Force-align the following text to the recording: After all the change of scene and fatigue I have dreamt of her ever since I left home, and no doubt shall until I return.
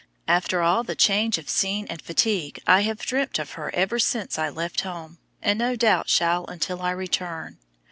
After 0.27 0.63
all 0.63 0.83
the 0.83 0.95
change 0.95 1.37
of 1.37 1.47
scene 1.47 1.85
and 1.87 2.01
fatigue 2.01 2.59
I 2.65 2.81
have 2.81 3.01
dreamt 3.05 3.37
of 3.37 3.51
her 3.51 3.69
ever 3.75 3.99
since 3.99 4.39
I 4.39 4.49
left 4.49 4.81
home, 4.81 5.19
and 5.43 5.59
no 5.59 5.75
doubt 5.75 6.09
shall 6.09 6.43
until 6.47 6.81
I 6.81 6.89
return. 6.89 7.59